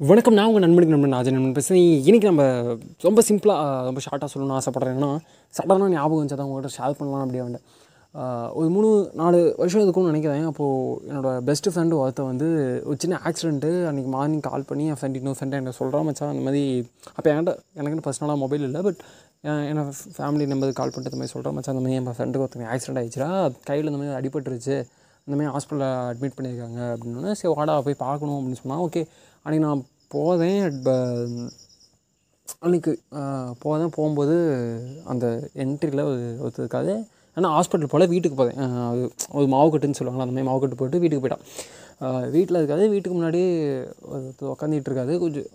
[0.00, 2.42] வணக்கம் நான் உங்கள் நண்பனுக்கு நண்பன் ராஜன் நண்பன் பேசுகிறேன் இன்றைக்கி நம்ம
[3.06, 4.98] ரொம்ப சிம்பிளாக ரொம்ப ஷார்ட்டாக சொல்லணும்னு ஆசைப்பட்றேன்.
[4.98, 5.08] ஏன்னா
[5.54, 7.60] சடனாக ஞாபகம் வச்சா தான் உங்கள்கிட்ட ஷேர் பண்ணலாம் அப்படியே வந்து
[8.58, 8.90] ஒரு மூணு
[9.20, 10.44] நாலு வருஷம் இருக்கும்னு நினைக்கிறேன்.
[10.50, 12.50] அப்போது என்னோடய பெஸ்ட் ஃப்ரெண்டு ஒருத்த வந்து
[12.90, 16.44] ஒரு சின்ன ஆக்சிடென்ட்டு அன்றைக்கி மார்னிங் கால் பண்ணி என் ஃப்ரெண்ட் இன்னொரு ஃப்ரெண்டை என்ன சொல்கிறான் மச்சான் அந்த
[16.48, 16.62] மாதிரி
[17.16, 19.02] அப்போ என்கிட்ட எனக்குன்னு பர்சனலாக மொபைல் இல்லை பட்
[19.70, 19.88] என்னோட
[20.18, 23.30] ஃபேமிலி நம்பருக்கு கால் பண்ணிட்டு இந்த மாதிரி சொல்கிறேன் மச்சான் அந்த மாதிரி என் ஃப்ரெண்டுக்கு ஒருத்தங்க ஆக்சிடென்ட் ஆயிடுச்சுடா
[23.70, 24.78] கையில் இந்த மாதிரி அடிபட்டுருச்சு
[25.28, 29.00] இந்த மாதிரி ஹாஸ்பிட்டலில் அட்மிட் பண்ணியிருக்காங்க அப்படின்னு சரி வாடா போய் பார்க்கணும் அப்படின்னு சொன்னால் ஓகே
[29.44, 29.82] அன்றைக்கி நான்
[30.14, 30.62] போதேன்
[32.66, 32.92] அன்றைக்கி
[33.64, 34.36] போதேன் போகும்போது
[35.12, 35.26] அந்த
[35.64, 36.92] என்ட்ரியில் ஒரு ஒருத்தர் இருக்காது
[37.36, 39.02] ஆனால் ஹாஸ்பிட்டல் போல் வீட்டுக்கு போதேன் அது
[39.38, 41.44] ஒரு மாவு கட்டுன்னு சொல்லுவாங்களா அந்த மாதிரி மாவு கட்டு போட்டு வீட்டுக்கு போயிட்டான்.
[42.36, 43.42] வீட்டில் இருக்காது வீட்டுக்கு முன்னாடி
[44.14, 45.48] ஒருத்தர் உட்காந்துட்டு இருக்காது கொஞ்சம்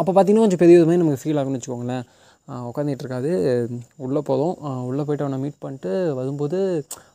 [0.00, 2.04] அப்போ பார்த்தீங்கன்னா கொஞ்சம் பெரிய மாதிரி நமக்கு ஃபீல் ஆகும்னு வச்சுக்கோங்களேன்.
[2.68, 3.32] உட்காந்துட்டு இருக்காது
[4.04, 4.54] உள்ளே போதும்.
[4.88, 6.58] உள்ளே போய்ட்டு அவனை மீட் பண்ணிட்டு வரும்போது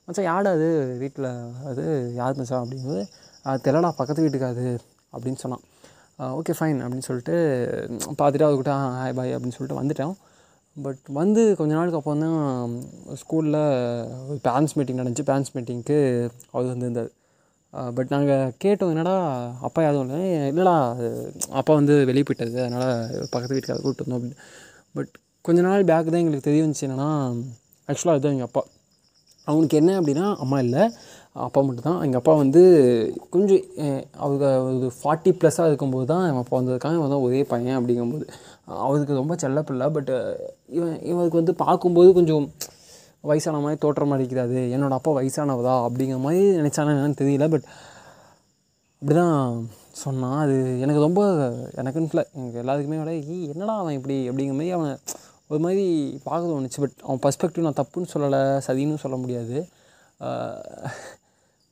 [0.06, 0.70] மச்சான் யாடா அது?
[1.02, 1.30] வீட்டில்
[1.72, 1.84] அது
[2.20, 3.04] யார் மச்சான் அப்படிங்கும்போது
[3.66, 4.66] தெரியலடா பக்கத்து வீட்டுக்கு அது
[5.16, 5.66] அப்படின்னு சொன்னான்.
[6.38, 7.36] ஓகே ஃபைன் அப்படின்னு சொல்லிட்டு
[8.20, 10.16] பார்த்துட்டு அவர்கிட்ட ஹாய் பாய் அப்படின்னு சொல்லிட்டு வந்துட்டேன்
[10.86, 12.74] பட் வந்து கொஞ்ச நாளுக்கு அப்புறம் தான்
[13.22, 13.62] ஸ்கூலில்
[14.30, 15.26] ஒரு பேரண்ட்ஸ் மீட்டிங் நடந்துச்சு.
[15.30, 15.98] பேரண்ட்ஸ் மீட்டிங்க்கு
[16.52, 17.12] அவர் வந்திருந்தார்.
[17.98, 19.16] பட் நாங்கள் கேட்டோம் என்னடா
[19.68, 20.20] அப்பா யாரும் இல்லை?
[20.52, 20.76] இல்லைடா
[21.60, 22.90] அப்பா வந்து வெளியே போயிட்டது அதனால்
[23.34, 24.40] பக்கத்து வீட்டுக்காக கூப்பிட்டு வந்தோம் அப்படின்னு.
[24.96, 25.12] பட்
[25.46, 27.10] கொஞ்ச நாள் பேக் தான் எங்களுக்கு தெரிய வந்துச்சு என்னென்னா
[27.90, 28.64] ஆக்சுவலாக அதுதான் எங்கள் அப்பா.
[29.48, 30.84] அவனுக்கு என்ன அப்படின்னா அம்மா இல்லை
[31.46, 32.00] அப்பா மட்டும்தான்.
[32.06, 32.62] எங்கள் அப்பா வந்து
[33.34, 33.62] கொஞ்சம்
[34.26, 38.26] அவங்க ஒரு ஃபார்ட்டி ப்ளஸ்ஸாக இருக்கும்போது தான் என் அப்பா வந்ததுக்காக இவன் தான் ஒரே பையன் அப்படிங்கும்போது.
[38.84, 40.12] அவருக்கு ரொம்ப செல்ல பிள்ளை பட்
[40.78, 42.46] இவன் இவனுக்கு வந்து பார்க்கும்போது கொஞ்சம்
[43.30, 47.68] வயசான மாதிரி தோற்றம் அடிக்கிறாது என்னோடய அப்பா வயசானவதா அப்படிங்கிற மாதிரி நினச்சானா என்னன்னு தெரியல பட்
[49.02, 49.42] இப்படி தான்
[50.04, 50.38] சொன்னான்.
[50.44, 51.22] அது எனக்கு ரொம்ப
[51.82, 54.16] எனக்குன்னு இல்லை எனக்கு எல்லாத்துக்குமே விட ஈ என்னடா அவன் இப்படி?
[54.30, 54.94] அப்படிங்கிற மாதிரி அவன்
[55.52, 55.84] ஒரு மாதிரி
[56.28, 59.58] பார்க்க தோணுச்சு பட் அவன் பர்ஸ்பெக்டிவ் நான் தப்புன்னு சொல்லலை சதின்னு சொல்ல முடியாது.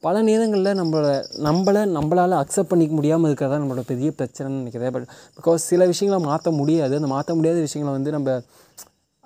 [0.03, 1.13] பல நேரங்களில் நம்மளை
[1.47, 4.93] நம்மளை நம்மளால் அக்செப்ட் பண்ணிக்க முடியாமல் இருக்கிறதா நம்மளோட பெரிய பிரச்சனைன்னு நினைக்கிறேன்.
[4.95, 6.93] பட் பிகாஸ் சில விஷயங்களை மாற்ற முடியாது.
[6.99, 8.35] அந்த மாற்ற முடியாத விஷயங்களை வந்து நம்ம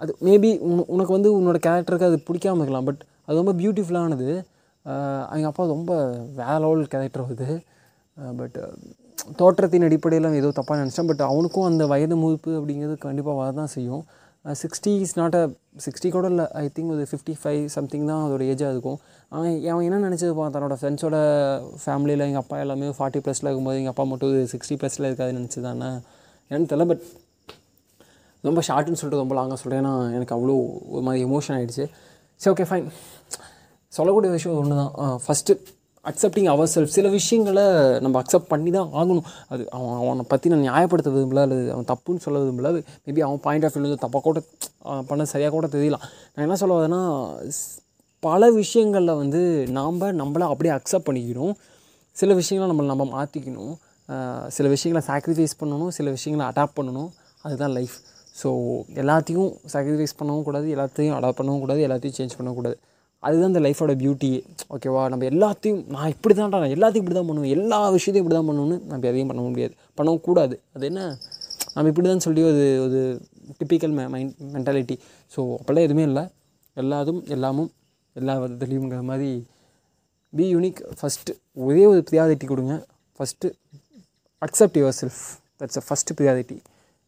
[0.01, 2.87] அது மேபி உன் உனக்கு வந்து உன்னோட கேரக்டருக்கு அது பிடிக்காம இருக்கலாம்.
[2.89, 4.29] பட் அது ரொம்ப பியூட்டிஃபுல்லானது
[5.35, 5.91] எங்கள் அப்பா ரொம்ப
[6.39, 7.49] வேற லெவல் கேரக்டர் அது.
[8.39, 8.57] பட்
[9.39, 14.03] தோற்றத்தின் அடிப்படையில் ஏதோ தப்பாக நினச்சேன் பட் அவனுக்கும் அந்த வயது முழுப்பு அப்படிங்கிறது கண்டிப்பாக வர தான் செய்யும்
[14.45, 15.41] sixty is not a
[15.85, 16.45] sixty கூட இல்லை.
[16.61, 18.99] ஐ திங்க் ஒரு ஃபிஃப்டி ஃபைவ் சம்திங் தான் அதோட ஏஜாக இருக்கும்.
[19.31, 21.17] அவன் அவன் என்ன நினச்சதுப்பான் தன்னோட ஃப்ரெண்ட்ஸோட
[21.83, 25.89] ஃபேமிலியில் எங்கள் அப்பா எல்லாமே ஃபார்ட்டி ப்ளஸில் இருக்கும்போது எங்கள் அப்பா மட்டும் சிக்ஸ்டி ப்ளஸில் இருக்காது நினச்சி தானே?
[26.51, 27.03] எனக்கு தெரியல பட்
[28.43, 30.55] ரொம்ப ஷார்ட்னு சொல்லிட்டு ரொம்ப லாங்காக சொல்கிறேன் ஏன்னா எனக்கு அவ்வளோ
[30.95, 31.85] ஒரு மாதிரி எமோஷன் ஆகிடுச்சு
[32.41, 32.87] சரி ஓகே ஃபைன்
[33.93, 35.53] சொல்லக்கூடிய விஷயம் ஒன்று தான் ஃபஸ்ட்டு
[36.11, 37.65] அக்செப்டிங் அவர் செல்ஃப் சில விஷயங்களை
[38.05, 39.27] நம்ம அக்செப்ட் பண்ணி தான் ஆகணும்.
[39.51, 42.71] அது அவன் அவனை பற்றி நான் நியாயப்படுத்த விரும்பல அல்லது அவன் தப்புன்னு சொல்ல விரும்பல.
[43.05, 44.41] மேபி அவன் பாயிண்ட் ஆஃப் வியூ தப்பாக கூட
[45.09, 46.05] பண்ண சரியாக கூட தெரியலாம்.
[46.33, 47.01] நான் என்ன சொல்ல வரேன்னா
[48.23, 49.41] பல விஷயங்களில் வந்து
[49.77, 51.53] நாம் நம்மளை அப்படியே அக்செப்ட் பண்ணிக்கணும்.
[52.15, 53.75] சில விஷயங்களை நம்மளை நம்ம மாற்றிக்கணும்
[54.57, 55.91] சில விஷயங்களை சாக்ரிஃபைஸ் பண்ணணும்.
[55.97, 57.09] சில விஷயங்களை அடாப்ட் பண்ணணும்.
[57.45, 57.97] அதுதான் லைஃப்
[58.41, 58.49] ஸோ
[59.01, 60.67] எல்லாத்தையும் சாக்ரிஃபைஸ் பண்ணவும் கூடாது.
[60.75, 61.81] எல்லாத்தையும் அடாப்ட் பண்ணவும் கூடாது.
[61.87, 62.77] எல்லாத்தையும் சேஞ்ச் பண்ணக்கூடாது
[63.23, 64.39] அதுதான் இந்த லைஃபோட பியூட்டியே
[64.73, 67.53] ஓகேவா நம்ம எல்லாத்தையும் நான் இப்படி தான்டா நான் எல்லாத்தையும் இப்படி தான் பண்ணுவேன்.
[67.57, 69.73] எல்லா விஷயத்தையும் இப்படி தான் பண்ணணும்னு நம்ம எதையும் பண்ண முடியாது.
[69.97, 70.55] பண்ணவும் கூடாது.
[70.75, 71.01] அது என்ன?
[71.75, 72.99] நம்ம இப்படி தான் சொல்லி ஒரு ஒரு
[73.59, 74.95] டிப்பிக்கல் மெ மைண்ட் மென்டாலிட்டி
[75.31, 76.23] ஸோ அப்போல்லாம் எதுவுமே இல்லை.
[76.77, 77.69] எல்லாதும் எல்லாமும்
[78.15, 79.31] எல்லா விதத்துலேயுங்கிற மாதிரி
[80.33, 82.75] பி யூனிக் ஃபஸ்ட்டு ஒரே ஒரு ப்ரியாரிட்டி கொடுங்க.
[83.19, 83.47] First
[84.41, 85.21] accept yourself
[85.61, 86.57] that's a first priority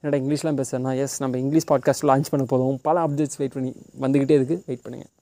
[0.04, 4.38] என்னடா இங்கிலீஷ்லாம் பேசுகிறேன்னா எஸ் நம்ம இங்கிலீஷ் பாட்காஸ்ட் லான்ச் பண்ண போதும் பல அப்டேட்ஸ் வெயிட் பண்ணி வந்துக்கிட்டே
[4.40, 5.21] இருக்குது வெயிட் பண்ணுங்கள்